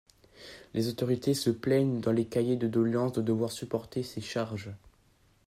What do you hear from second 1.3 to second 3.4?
se plaignent dans les cahiers de doléances de